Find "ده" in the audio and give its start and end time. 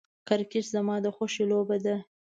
1.85-1.95